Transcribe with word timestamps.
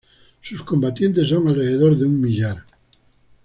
Sus 0.41 0.63
combatientes 0.63 1.29
son 1.29 1.47
alrededor 1.47 1.95
de 1.95 2.05
un 2.07 2.19
millar. 2.19 2.65